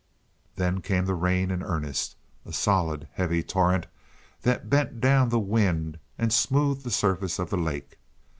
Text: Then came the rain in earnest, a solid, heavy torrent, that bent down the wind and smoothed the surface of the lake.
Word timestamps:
Then 0.55 0.81
came 0.81 1.05
the 1.05 1.13
rain 1.13 1.51
in 1.51 1.61
earnest, 1.61 2.15
a 2.43 2.51
solid, 2.51 3.07
heavy 3.13 3.43
torrent, 3.43 3.85
that 4.41 4.67
bent 4.67 4.99
down 4.99 5.29
the 5.29 5.37
wind 5.37 5.99
and 6.17 6.33
smoothed 6.33 6.83
the 6.83 6.89
surface 6.89 7.37
of 7.37 7.51
the 7.51 7.57
lake. 7.57 7.99